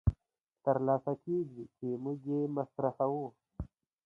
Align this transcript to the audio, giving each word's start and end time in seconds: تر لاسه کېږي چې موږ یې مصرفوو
تر 0.63 0.77
لاسه 0.87 1.13
کېږي 1.23 1.63
چې 1.77 1.87
موږ 2.03 2.19
یې 2.31 2.41
مصرفوو 2.55 3.27